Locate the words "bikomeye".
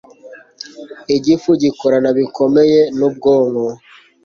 2.17-2.79